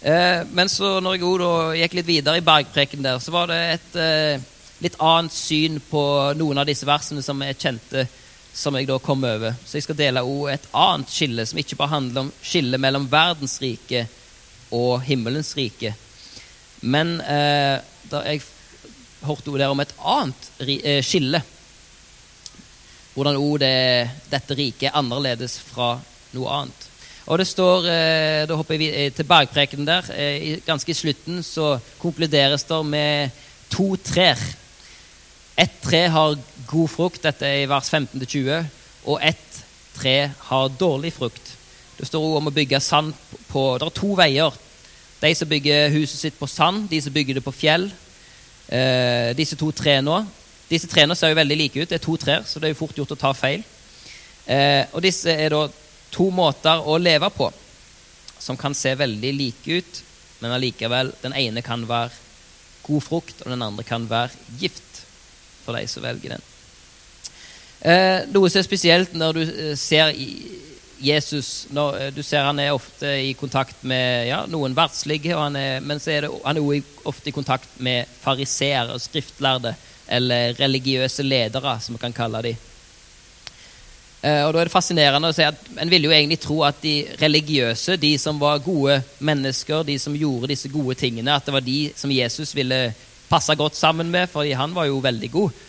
[0.00, 3.96] Eh, men så når jeg gikk litt videre i bergpreken der, så var det et
[4.00, 4.44] eh,
[4.84, 6.02] litt annet syn på
[6.40, 8.06] noen av disse versene som jeg kjente,
[8.52, 9.56] som jeg da kom over.
[9.64, 13.08] Så jeg skal dele også et annet skille, som ikke bare handler om skillet mellom
[13.12, 14.06] verdens rike
[14.76, 15.92] og himmelens rike.
[16.80, 17.76] Men eh,
[18.10, 18.42] da jeg
[19.26, 21.42] hørte der om et annet eh, skille
[23.10, 23.74] Hvordan òg det,
[24.30, 25.96] dette riket er annerledes fra
[26.30, 26.84] noe annet.
[27.26, 30.06] Og det står, eh, Da hopper jeg eh, til bergprekenen der.
[30.64, 33.34] Ganske i slutten så konkluderes det med
[33.68, 34.38] to trær.
[35.58, 36.38] Ett tre har
[36.70, 38.70] god frukt, dette er i vers 15-20,
[39.10, 39.58] og ett
[39.98, 41.56] tre har dårlig frukt.
[41.98, 43.12] Det står også om å bygge sand
[43.50, 44.54] på Det er to veier.
[45.20, 47.90] De som bygger huset sitt på sand, de som bygger det på fjell.
[48.68, 50.26] Eh, disse to trærne
[50.70, 51.88] Disse trærne ser jo veldig like ut.
[51.90, 53.64] Det er to trær, så det er jo fort gjort å ta feil.
[54.46, 55.64] Eh, og disse er da
[56.14, 57.48] to måter å leve på
[58.40, 59.98] som kan se veldig like ut,
[60.40, 62.14] men allikevel Den ene kan være
[62.86, 64.30] god frukt, og den andre kan være
[64.60, 65.02] gift
[65.64, 66.46] for de som velger den.
[67.80, 70.30] Eh, noe som er spesielt når du eh, ser i,
[71.00, 75.80] Jesus når, eh, Du ser han er ofte i kontakt med ja, noen verdslige, er,
[75.80, 79.74] men så er det, han er ofte i kontakt med fariseere og skriftlærde,
[80.10, 82.66] eller religiøse ledere, som vi kan kalle dem.
[84.20, 86.82] Eh, og da er det fascinerende å se at En ville jo egentlig tro at
[86.82, 91.54] de religiøse, de som var gode mennesker, de som gjorde disse gode tingene, at det
[91.56, 92.90] var de som Jesus ville
[93.30, 95.66] passe godt sammen med, fordi han var jo veldig god.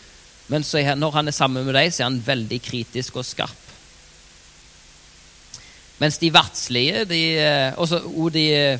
[0.51, 3.70] Men så, når han er sammen med dem, så er han veldig kritisk og skarp.
[6.01, 8.79] Mens de eh, også, og de eh,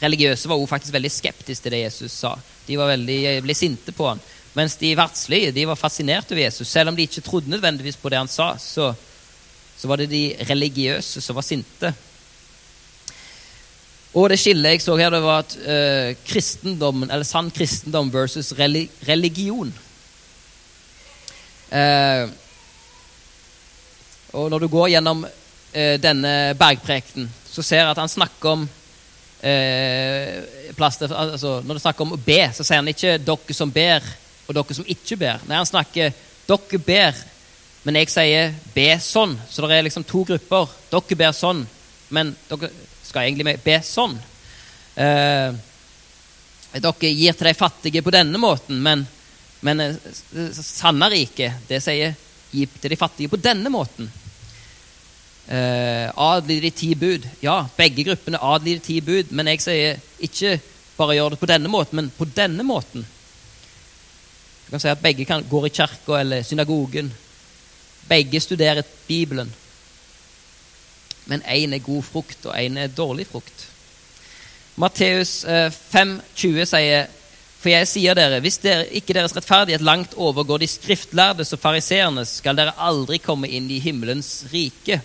[0.00, 2.32] religiøse var også faktisk veldig skeptiske til det Jesus sa.
[2.66, 4.22] De var veldig, eh, ble sinte på han.
[4.56, 6.68] Mens de verdslige de var fascinert over Jesus.
[6.68, 8.94] Selv om de ikke trodde nødvendigvis på det han sa, så,
[9.76, 11.92] så var det de religiøse som var sinte.
[14.12, 18.52] Og det skillet jeg så her, det var at uh, kristendommen, eller sann kristendom versus
[19.08, 19.72] religion.
[21.72, 22.28] Uh,
[24.36, 25.24] og når du går gjennom
[25.72, 28.62] eh, denne bergprekenen, så ser jeg at han snakker om
[29.42, 33.72] eh, plaster, altså, Når det snakker om å be, så sier han ikke 'dere som
[33.72, 34.08] ber',
[34.46, 35.44] og 'dere som ikke ber'.
[35.48, 36.12] Nei, han snakker
[36.48, 37.24] 'dere ber',
[37.84, 39.36] men jeg sier 'be sånn'.
[39.50, 40.68] Så det er liksom to grupper.
[40.90, 41.66] Dere ber sånn,
[42.10, 42.70] men dere
[43.02, 44.18] skal egentlig be sånn.
[44.96, 45.52] Eh,
[46.72, 49.06] dere gir til de fattige på denne måten, men,
[49.60, 49.94] men eh,
[50.52, 52.14] sanne riket, det sier
[52.52, 54.21] 'gi til de fattige på denne måten'
[55.48, 57.26] eh, adlyder de ti bud.
[57.42, 60.58] Ja, begge gruppene adlyder ti bud, men jeg sier ikke
[60.96, 63.06] bare gjør det på denne måten, men på denne måten.
[64.64, 67.10] Du kan si at begge kan, går i kirka eller synagogen.
[68.08, 69.52] Begge studerer Bibelen.
[71.26, 73.66] Men én er god frukt, og én er dårlig frukt.
[74.76, 77.10] Matteus eh, 5,20 sier
[77.62, 82.40] for jeg sier dere, hvis dere, ikke deres rettferdighet langt overgår de skriftlærdes og fariseernes,
[82.40, 84.98] skal dere aldri komme inn i himmelens rike.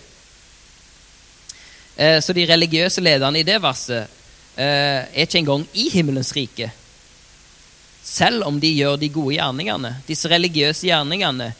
[1.98, 4.06] Eh, så de religiøse lederne i det verset
[4.54, 6.70] eh, er ikke engang i himmelens rike.
[8.06, 9.96] Selv om de gjør de gode gjerningene.
[10.06, 11.50] Disse religiøse gjerningene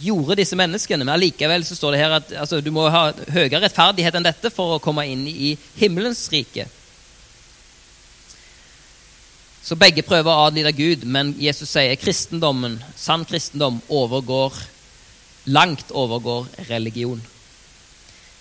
[0.00, 1.04] gjorde disse menneskene.
[1.04, 4.52] Men allikevel så står det her at altså, du må ha høyere rettferdighet enn dette
[4.54, 6.66] for å komme inn i himmelens rike.
[9.66, 14.54] Så begge prøver å adlyde Gud, men Jesus sier kristendommen, sann kristendom overgår,
[15.50, 17.20] langt overgår religion.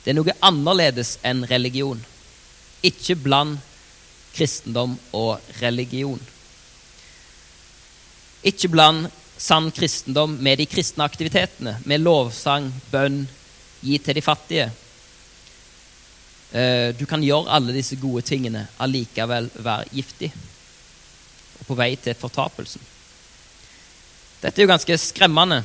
[0.06, 1.98] Det er noe annerledes enn religion.
[2.86, 3.58] Ikke bland
[4.36, 6.22] kristendom og religion.
[8.46, 9.08] Ikke bland
[9.42, 13.24] sann kristendom med de kristne aktivitetene, med lovsang, bønn,
[13.82, 14.68] gi til de fattige.
[16.54, 20.30] Eh, du kan gjøre alle disse gode tingene, allikevel være giftig
[21.56, 22.84] og på vei til fortapelsen.
[24.44, 25.64] Dette er jo ganske skremmende.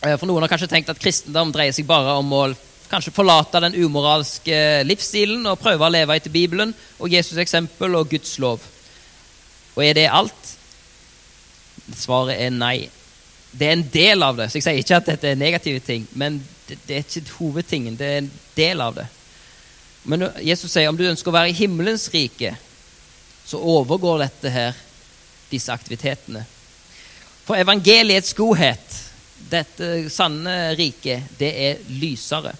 [0.00, 2.46] Eh, for Noen har kanskje tenkt at kristendom dreier seg bare om å
[2.90, 8.10] kanskje forlate den umoralske livsstilen og prøve å leve etter Bibelen og Jesus' eksempel og
[8.12, 8.62] Guds lov.
[9.74, 10.52] Og er det alt?
[11.96, 12.88] Svaret er nei.
[13.54, 14.48] Det er en del av det.
[14.50, 17.98] Så jeg sier ikke at dette er negative ting, men det, det er ikke hovedtingen.
[17.98, 19.06] Det er en del av det.
[20.04, 22.54] Men Jesus sier om du ønsker å være i himmelens rike,
[23.44, 24.76] så overgår dette her
[25.50, 26.44] disse aktivitetene.
[27.44, 29.00] For evangeliets godhet,
[29.50, 32.54] dette sanne riket, det er lysere.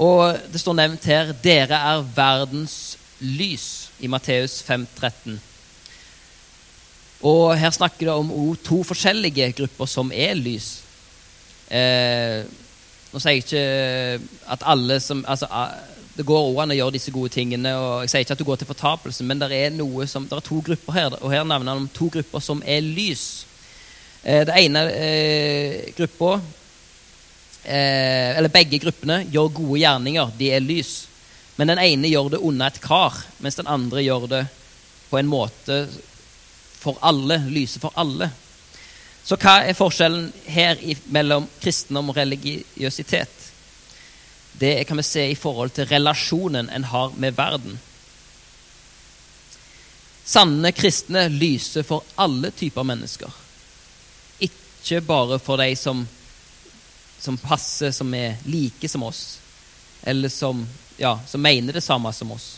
[0.00, 5.40] Og det står nevnt her 'Dere er verdens lys' i Matteus 5, 13.
[7.20, 10.80] Og her snakker det om to forskjellige grupper som er lys.
[11.68, 12.44] Eh,
[13.12, 15.46] nå sier jeg ikke at alle som altså,
[16.16, 17.74] det går òg an å gjøre disse gode tingene.
[17.76, 20.36] og Jeg sier ikke at du går til fortapelse, men det er, noe som, det
[20.36, 23.44] er to grupper her, og her nevner han om to grupper som er lys.
[24.24, 26.40] Eh, det ene eh, gruppa,
[27.64, 30.32] eh, eller begge gruppene, gjør gode gjerninger.
[30.38, 30.94] De er lys.
[31.56, 34.44] Men den ene gjør det under et kar, mens den andre gjør det
[35.10, 35.82] på en måte
[36.80, 37.42] for alle.
[37.52, 38.30] Lyse for alle.
[39.24, 40.80] Så hva er forskjellen her
[41.12, 43.40] mellom kristendom og religiøsitet?
[44.60, 47.78] det kan vi se i forhold til relasjonen en har med verden.
[50.24, 53.32] Sanne kristne lyser for alle typer mennesker.
[54.44, 56.02] Ikke bare for de som,
[57.20, 59.38] som passer, som er like som oss,
[60.02, 62.56] eller som, ja, som mener det samme som oss.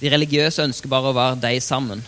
[0.00, 2.02] De religiøse ønsker bare å være de sammen.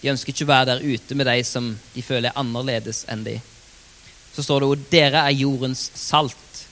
[0.00, 3.24] De ønsker ikke å være der ute med de som de føler er annerledes enn
[3.24, 3.38] de.
[4.34, 6.66] Så står det jo 'Dere er jordens salt'.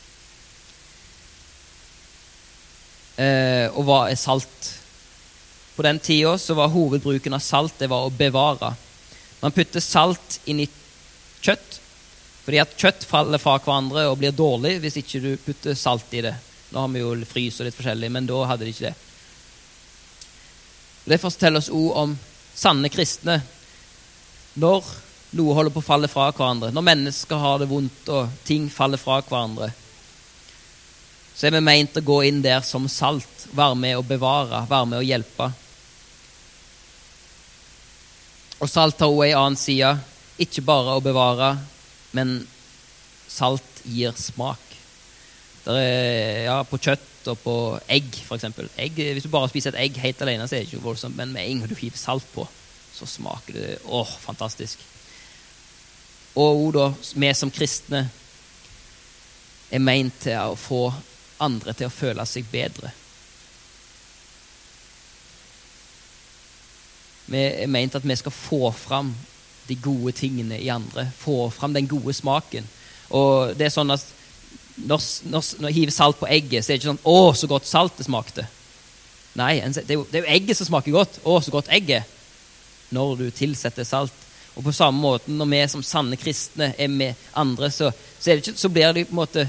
[3.19, 4.75] Eh, og hva er salt?
[5.79, 8.73] På den tida var hovedbruken av salt det var å bevare.
[9.39, 10.67] Man putter salt inn i
[11.39, 11.77] kjøtt,
[12.43, 16.25] fordi at kjøtt faller fra hverandre og blir dårlig hvis ikke du putter salt i
[16.27, 16.33] det.
[16.73, 18.97] Nå har vi jo frys og litt forskjellig, men da hadde de ikke det.
[21.15, 22.17] Det forteller oss ord om
[22.59, 23.39] sanne kristne
[24.59, 24.91] når
[25.39, 28.99] noe holder på å falle fra hverandre, når mennesker har det vondt og ting faller
[28.99, 29.71] fra hverandre,
[31.39, 34.91] så er vi meint å gå inn der som salt, være med å bevare, være
[34.91, 35.53] med å hjelpe.
[38.59, 39.93] Og salt har òg ei annen side.
[40.43, 41.53] Ikke bare å bevare,
[42.17, 42.41] men
[43.31, 44.63] salt gir smak.
[45.69, 47.55] Er, ja, på kjøtt og på
[47.93, 48.47] egg, f.eks.
[48.79, 51.45] Hvis du bare spiser et egg helt alene, så er det ikke voldsomt, men med
[51.45, 52.47] en gang du hiver salt på,
[52.95, 54.81] så smaker det åh, fantastisk.
[56.39, 58.07] Og da, vi som kristne
[59.69, 60.87] er meint til å få
[61.45, 62.91] andre til å føle seg bedre.
[67.29, 69.13] Vi er ment at vi skal få fram
[69.69, 71.09] de gode tingene i andre.
[71.19, 72.67] Få fram den gode smaken.
[73.11, 74.05] Og det er sånn at
[74.79, 77.51] når, når, når jeg hiver salt på egget, så er det ikke sånn 'Å, så
[77.51, 78.47] godt saltet smakte'.
[79.39, 81.21] Nei, det er, jo, det er jo egget som smaker godt.
[81.25, 82.17] 'Å, så godt egget'.
[82.91, 84.15] Når du tilsetter salt.
[84.57, 88.57] Og på samme måte, når vi som sanne kristne er med andre, så, så, ikke,
[88.57, 89.49] så blir det på en måte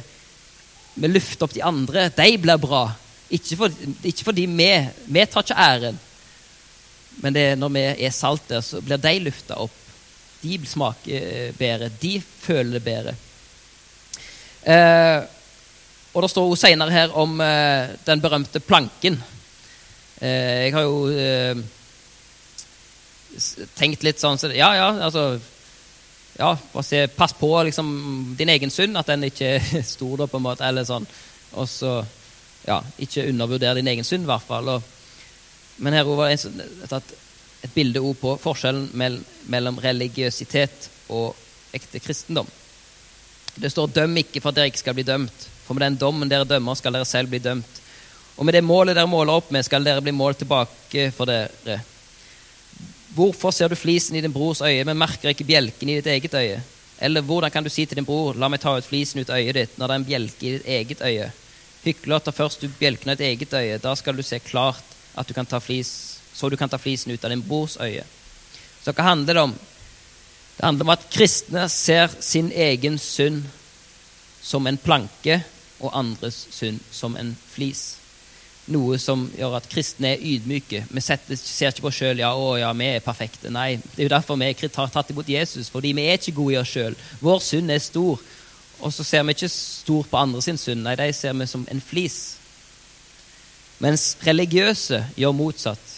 [1.00, 2.10] Vi løfter opp de andre.
[2.10, 2.90] De blir bra.
[3.30, 3.72] Ikke, for,
[4.26, 4.70] fordi vi,
[5.06, 6.00] vi tar ikke æren,
[7.24, 9.76] men det når vi er salte, så blir de lufta opp.
[10.40, 11.90] De smaker bedre.
[12.00, 13.16] De føler det bedre.
[14.64, 15.20] Eh,
[16.14, 19.20] og det står jo senere her om eh, den berømte planken.
[20.20, 21.60] Eh, jeg har jo eh,
[23.78, 25.40] tenkt litt sånn så, Ja, ja, altså
[26.40, 26.54] ja,
[26.84, 27.90] se, Pass på liksom,
[28.40, 30.66] din egen synd, at den ikke er stor, da, på en måte.
[30.66, 31.08] eller sånn.
[31.60, 32.00] Og så
[32.66, 34.72] ja, ikke undervurder din egen synd, i hvert fall.
[34.76, 34.96] Og,
[35.80, 37.14] men her var det et,
[37.64, 38.90] et bilde på forskjellen
[39.50, 41.36] mellom religiøsitet og
[41.76, 42.48] ekte kristendom.
[43.56, 46.30] Det står 'døm ikke for at dere ikke skal bli dømt', for med den dommen
[46.30, 47.82] dere dømmer, skal dere selv bli dømt.
[48.38, 51.82] Og med det målet dere måler opp med, skal dere bli målt tilbake for dere.
[53.16, 56.34] Hvorfor ser du flisen i din brors øye, men merker ikke bjelken i ditt eget
[56.34, 56.62] øye?
[57.02, 59.56] Eller hvordan kan du si til din bror, la meg ta ut flisen ut øyet
[59.56, 61.32] ditt, når det er en bjelke i ditt eget øye?
[61.84, 65.28] Hykler, ta først ut bjelken av ditt eget øye, da skal du se klart at
[65.28, 68.06] du kan ta flis, så du kan ta flisen ut av din brors øye.
[68.84, 69.56] Så hva handler det om?
[70.58, 73.46] Det handler om at kristne ser sin egen synd
[74.44, 75.42] som en planke
[75.80, 77.96] og andres synd som en flis.
[78.70, 80.84] noe som gjør at kristne er ydmyke.
[80.94, 83.50] Vi setter, ser ikke på oss sjøl ja, å, ja, vi er perfekte.
[83.50, 86.54] Nei, det er jo derfor vi har tatt imot Jesus, fordi vi er ikke gode
[86.54, 86.98] i oss sjøl.
[87.24, 88.22] Vår synd er stor.
[88.80, 90.84] Og så ser vi ikke stor på andres synd.
[90.86, 92.39] Nei, de ser vi som en flis.
[93.80, 95.96] Mens religiøse gjør motsatt.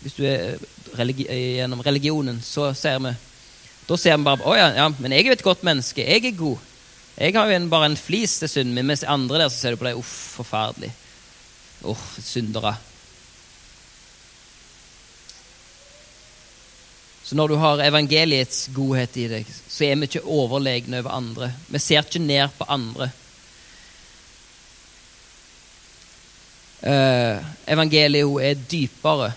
[0.00, 0.56] Hvis du er
[0.96, 3.14] religi gjennom religionen, så ser vi
[3.86, 6.02] Da ser vi bare Å ja, ja, men jeg er jo et godt menneske.
[6.02, 6.58] Jeg er god.
[7.16, 9.74] Jeg har jo en, bare en flis til synden min, mens andre der så ser
[9.74, 10.90] du på deg Uff, forferdelig.
[11.86, 12.74] Uff, syndere.
[17.26, 21.48] Så når du har evangeliets godhet i deg, så er vi ikke overlegne over andre.
[21.66, 23.08] Vi ser ikke ned på andre.
[26.82, 27.40] Uh,
[27.72, 29.32] evangeliet er dypere.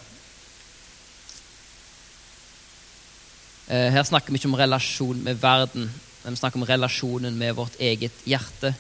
[3.70, 5.88] Uh, her snakker vi ikke om relasjon med verden,
[6.24, 8.74] men vi snakker om relasjonen med vårt eget hjerte.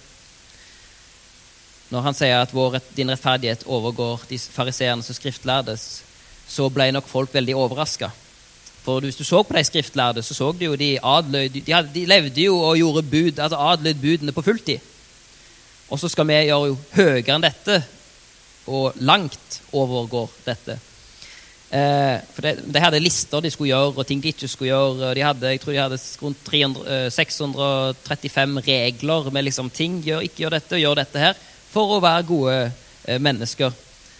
[1.89, 5.85] Når han sier at vår, din rettferdighet overgår de fariseernes og skriftlærdes,
[6.49, 8.11] så ble nok folk veldig overraska.
[8.83, 11.93] For hvis du så på de skriftlærde, så så du jo de adlød de, hadde,
[11.93, 14.79] de, levde jo og gjorde bud, altså adlød budene på fulltid.
[15.89, 17.81] Og så skal vi gjøre jo høyere enn dette,
[18.69, 20.79] og langt overgår dette.
[21.69, 25.11] Eh, for de, de, hadde lister de skulle gjøre, og ting de ikke skulle gjøre.
[25.13, 29.99] De hadde, jeg tror de hadde rundt 300, 635 eh, regler med liksom ting.
[30.05, 31.37] Gjør, ikke gjør dette, gjør dette her.
[31.69, 33.77] For å være gode eh, mennesker.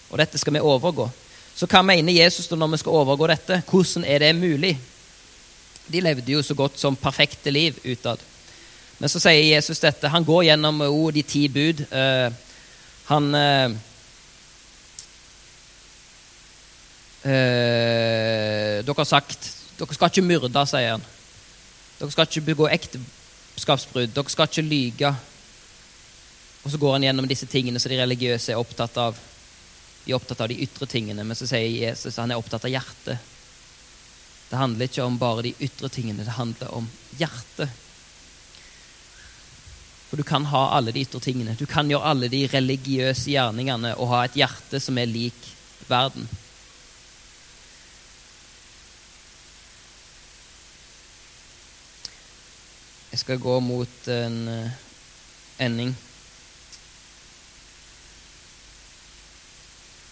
[0.10, 1.10] Og dette skal vi overgå.
[1.58, 3.62] Så hva mener Jesus da når vi skal overgå dette?
[3.68, 4.76] Hvordan er det mulig?
[5.90, 8.22] De levde jo så godt som perfekte liv utad.
[9.00, 10.12] Men så sier Jesus dette.
[10.12, 11.82] Han går gjennom oh, de ti bud.
[11.90, 12.30] Eh,
[13.10, 13.34] han
[17.24, 21.04] uh, Dere har sagt dere skal ikke myrde, sier han.
[22.00, 24.12] Dere skal ikke begå ekteskapsbrudd.
[24.12, 25.12] Dere skal ikke lyge.
[26.66, 29.20] Og så går han gjennom disse tingene som de religiøse er opptatt av.
[30.04, 32.68] De er opptatt av de ytre tingene, men så sier Jesus at han er opptatt
[32.68, 33.30] av hjertet.
[34.50, 37.72] Det handler ikke om bare de ytre tingene, det handler om hjertet.
[40.10, 41.56] For du kan ha alle de ytre tingene.
[41.56, 45.38] Du kan gjøre alle de religiøse gjerningene og ha et hjerte som er lik
[45.88, 46.26] verden.
[53.10, 54.72] Jeg skal gå mot en uh,
[55.60, 55.96] ending.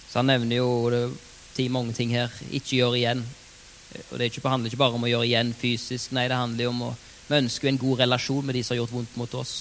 [0.09, 1.03] Så han nevner jo det,
[1.53, 2.33] ti mange ting her.
[2.49, 3.25] Ikke gjør igjen.
[4.11, 6.13] Og Det ikke, handler ikke bare om å gjøre igjen fysisk.
[6.17, 6.95] Nei, det handler jo om å
[7.27, 9.55] Vi ønsker en god relasjon med de som har gjort vondt mot oss.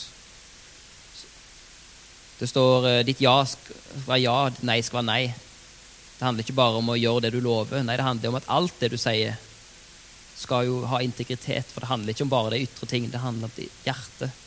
[2.39, 5.23] Det står eh, ditt ja skal være ja, ditt nei skal være nei.
[6.17, 7.83] Det handler ikke bare om å gjøre det du lover.
[7.83, 9.35] Nei, det handler om at alt det du sier,
[10.37, 11.71] skal jo ha integritet.
[11.73, 14.43] For det handler ikke om bare de ytre ting, det handler om hjertet.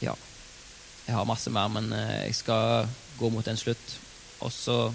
[0.00, 0.12] Ja.
[1.06, 3.98] Jeg har masse mer, men eh, jeg skal gå mot en slutt.
[4.44, 4.90] Og så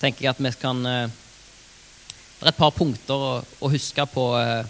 [0.00, 1.20] tenker jeg at vi kan eh,
[2.34, 3.22] Det er et par punkter
[3.60, 4.66] å, huske på eh,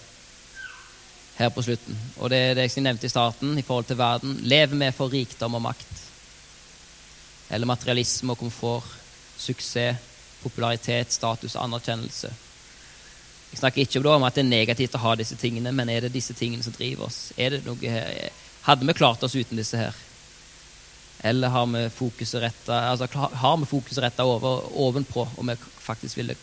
[1.36, 1.98] her på slutten.
[2.18, 4.38] Og det er det jeg nevnte i starten i forhold til verden.
[4.42, 6.02] Lever vi for rikdom og makt?
[7.50, 8.86] Eller materialisme og komfort?
[9.38, 9.98] Suksess,
[10.42, 12.30] popularitet, status anerkjennelse?
[13.54, 16.14] Jeg snakker ikke om at det er negativt å ha disse tingene, men er det
[16.14, 17.32] disse tingene som driver oss?
[17.38, 18.30] Er det noe her?
[18.66, 19.94] Hadde vi klart oss uten disse her?
[21.24, 26.34] Eller har vi fokuset retta altså, over, ovenpå, og vi faktisk ville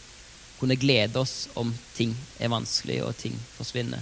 [0.59, 4.01] kunne glede oss om ting er vanskelig og ting forsvinner?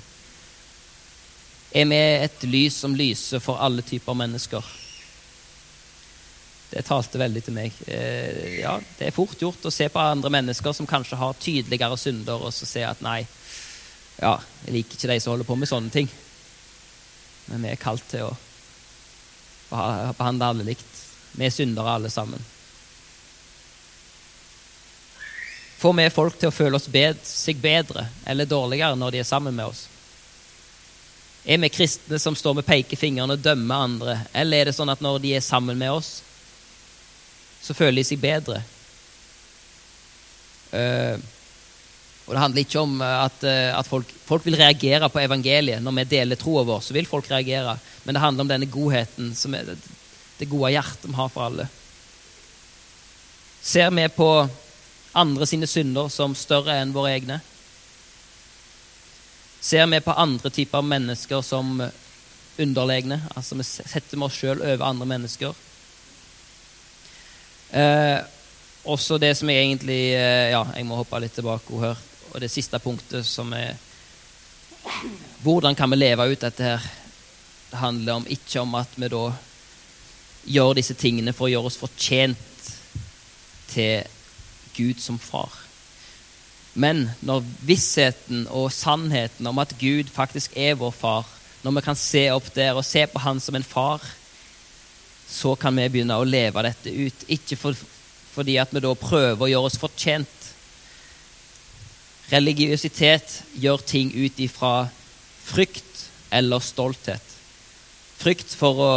[1.69, 4.65] Er vi et lys som lyser for alle typer mennesker?
[6.69, 7.73] Det talte veldig til meg.
[7.87, 11.97] Eh, ja, Det er fort gjort å se på andre mennesker som kanskje har tydeligere
[11.97, 13.23] synder, og så se at nei,
[14.19, 16.09] ja, jeg liker ikke de som holder på med sånne ting.
[17.49, 18.37] Men vi er kalt til å
[19.69, 21.03] behandle alle likt.
[21.37, 22.41] Vi er syndere alle sammen.
[25.79, 29.55] Får vi folk til å føle bed, seg bedre eller dårligere når de er sammen
[29.55, 29.85] med oss?
[31.45, 35.01] Er vi kristne som står med pekefingeren og dømmer andre, eller er det sånn at
[35.03, 36.19] når de er sammen med oss,
[37.63, 38.61] så føler de seg bedre?
[40.69, 41.15] Uh,
[42.29, 45.81] og Det handler ikke om at, at folk, folk, vil reagere på evangeliet.
[45.81, 47.73] Når vi deler troa vår, så vil folk reagere.
[48.05, 51.65] Men det handler om denne godheten, som er det gode hjertet vi har for alle.
[53.65, 54.29] Ser vi på
[55.17, 57.39] andre sine synder som større enn våre egne?
[59.61, 61.81] Ser vi på andre typer mennesker som
[62.57, 63.19] underlegne?
[63.35, 65.55] Altså vi setter oss sjøl over andre mennesker.
[67.71, 68.19] Eh,
[68.89, 71.99] også det som jeg egentlig eh, Ja, jeg må hoppe litt tilbake her.
[72.31, 73.75] Og det siste punktet som er
[75.43, 76.89] Hvordan kan vi leve ut dette her?
[77.69, 79.25] Det handler om, ikke om at vi da
[80.49, 82.69] gjør disse tingene for å gjøre oss fortjent
[83.69, 84.07] til
[84.73, 85.51] Gud som far.
[86.79, 91.27] Men når vissheten og sannheten om at Gud faktisk er vår far,
[91.63, 94.03] når vi kan se opp der og se på han som en far,
[95.29, 97.25] så kan vi begynne å leve dette ut.
[97.27, 97.77] Ikke for,
[98.33, 100.45] fordi at vi da prøver å gjøre oss fortjent.
[102.31, 104.87] Religiøsitet gjør ting ut ifra
[105.49, 107.35] frykt eller stolthet.
[108.19, 108.93] Frykt for å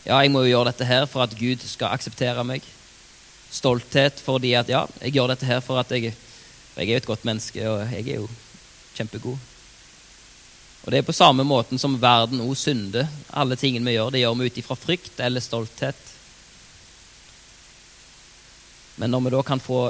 [0.00, 2.64] Ja, jeg må jo gjøre dette her for at Gud skal akseptere meg.
[3.52, 6.14] Stolthet fordi at ja, jeg gjør dette her for at jeg,
[6.80, 8.28] jeg er jo et godt menneske, og jeg er jo
[8.96, 9.36] kjempegod.
[10.80, 13.08] Og Det er på samme måten som verden òg synder.
[13.36, 16.06] Alle tingene vi gjør, det gjør vi ut ifra frykt eller stolthet.
[18.96, 19.82] Men når vi da kan få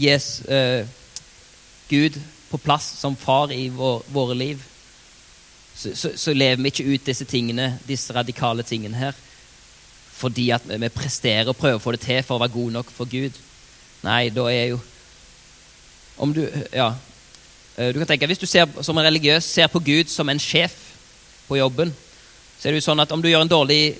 [0.00, 0.88] yes, uh,
[1.90, 2.16] Gud
[2.48, 4.64] på plass som far i vår, våre liv,
[5.74, 9.16] så, så, så, lever vi ikke ut disse tingene, disse radikale tingene her
[10.14, 12.90] fordi at vi presterer og prøver å få det til for å være gode nok
[12.94, 13.34] for Gud.
[14.06, 14.76] Nei, da er jo
[16.18, 16.94] Om du Ja.
[17.76, 20.38] Eh, du kan tenke, Hvis du ser, som en religiøs ser på Gud som en
[20.38, 20.74] sjef
[21.48, 21.94] på jobben,
[22.58, 23.98] så er det jo sånn at om du gjør en dårlig,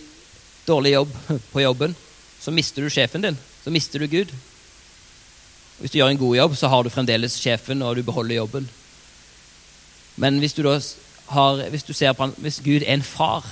[0.67, 1.17] dårlig jobb
[1.53, 1.97] på jobben,
[2.41, 3.39] så mister du sjefen din.
[3.65, 4.33] Så mister du Gud.
[5.81, 8.69] Hvis du gjør en god jobb, så har du fremdeles sjefen, og du beholder jobben.
[10.17, 10.79] Men hvis du da
[11.35, 13.47] har, hvis du ser på hvis Gud er en far,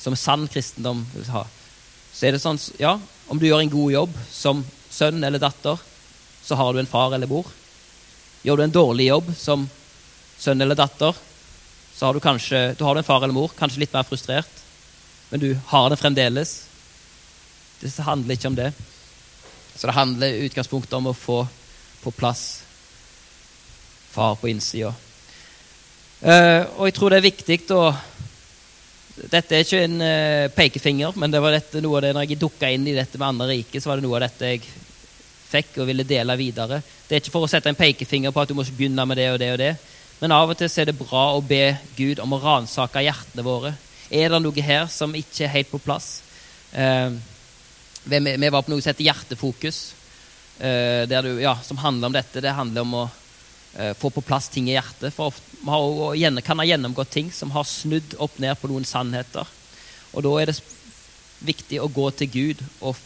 [0.00, 1.44] som sann kristendom vil ha,
[2.12, 2.96] så er det sånn Ja,
[3.28, 5.78] om du gjør en god jobb som sønn eller datter,
[6.46, 7.48] så har du en far eller mor.
[8.46, 9.64] Gjør du en dårlig jobb som
[10.38, 11.16] sønn eller datter,
[11.96, 14.62] så har du kanskje du har en far eller mor, kanskje litt mer frustrert,
[15.30, 16.52] men du har det fremdeles.
[17.80, 18.70] Det handler ikke om det.
[19.74, 21.40] Så det handler i utgangspunktet om å få
[22.04, 22.44] på plass
[24.14, 24.94] far på innsida.
[26.22, 27.90] Uh, og jeg tror det er viktig å
[29.16, 32.38] Dette er ikke en uh, pekefinger, men det var dette, noe av det når jeg
[32.40, 34.66] dukka inn i dette med andre rike, så var det noe av dette jeg
[35.50, 36.80] fikk og ville dele videre.
[37.06, 39.28] Det er ikke for å sette en pekefinger på at du må begynne med det
[39.32, 39.72] og det og det,
[40.20, 43.74] men av og til er det bra å be Gud om å ransake hjertene våre.
[44.08, 46.22] Er det noe her som ikke er helt på plass?
[46.72, 47.10] Eh,
[48.06, 49.80] vi, vi, var på noe som heter Hjertefokus,
[50.56, 52.40] du, ja, som handler om dette.
[52.40, 53.06] Det handler om å
[53.78, 55.12] Eh, få på plass ting i hjertet.
[55.12, 59.44] For vi har, kan ha gjennomgått ting som har snudd opp ned på noen sannheter.
[60.16, 60.56] Og da er det
[61.44, 62.96] viktig å gå til Gud og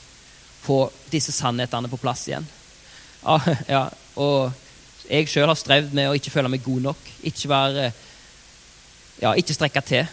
[0.60, 2.46] få disse sannhetene på plass igjen.
[3.24, 3.36] Ja,
[3.68, 3.82] ja,
[4.20, 4.52] og
[5.10, 7.12] jeg sjøl har strevd med å ikke føle meg god nok.
[7.26, 7.90] Ikke være
[9.20, 10.06] Ja, ikke strekke til.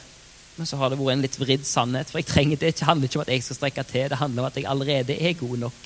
[0.58, 2.10] Men så har det vært en litt vridd sannhet.
[2.12, 2.74] For jeg trenger det.
[2.76, 5.16] Det handler ikke om at jeg skal strekke til, det handler om at jeg allerede
[5.16, 5.86] er god nok.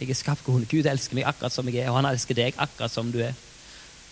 [0.00, 0.66] Jeg er skapt god.
[0.68, 3.36] Gud elsker meg akkurat som jeg er, og han elsker deg akkurat som du er.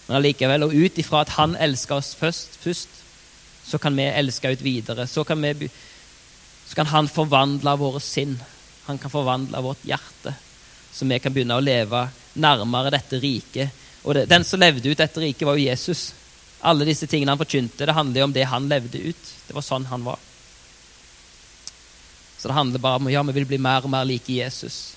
[0.06, 2.96] Men allikevel, og ut ifra at han elsker oss først, først,
[3.68, 5.06] så kan vi elske ut videre.
[5.06, 5.68] Så kan, vi,
[6.68, 8.36] så kan han forvandle våre sinn.
[8.84, 10.34] Han kan forvandle vårt hjerte,
[10.92, 12.02] så vi kan begynne å leve
[12.36, 13.72] nærmere dette riket.
[14.04, 16.10] Og det, den som levde ut dette riket, var jo Jesus.
[16.60, 19.30] Alle disse tingene han forkynte, det handler jo om det han levde ut.
[19.46, 20.20] Det var sånn han var.
[22.38, 24.92] Så det handler bare om ja, vi vil bli mer og mer like Jesus.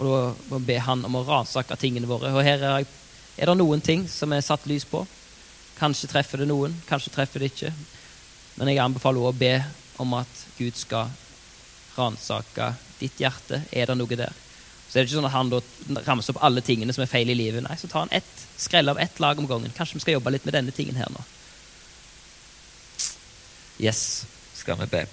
[0.00, 2.32] Og da må vi be Han om å ransake tingene våre.
[2.32, 2.86] Og her er,
[3.36, 5.04] er det noen ting som er satt lys på.
[5.76, 7.74] Kanskje treffer det noen, kanskje treffer det ikke.
[8.56, 9.54] Men jeg anbefaler også å be
[10.00, 11.10] om at Gud skal
[11.96, 13.62] ransake ditt hjerte.
[13.72, 14.34] Er det noe der?
[14.90, 15.60] Så er det ikke sånn at han da
[16.08, 17.62] ramser opp alle tingene som er feil i livet.
[17.62, 19.70] Nei, så tar han ett, skreller av ett lag om gangen.
[19.76, 21.22] Kanskje vi skal jobbe litt med denne tingen her nå.
[23.80, 24.26] Yes,
[24.58, 25.06] skal vi be.